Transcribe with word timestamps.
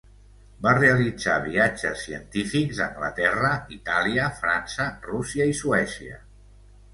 Va 0.67 0.71
realitzar 0.75 1.35
viatges 1.43 2.05
científics 2.05 2.79
a 2.79 2.87
Anglaterra, 2.87 3.51
Itàlia, 3.77 4.25
França, 4.41 4.89
Rússia 5.11 5.47
i 5.53 5.55
Suècia. 5.61 6.19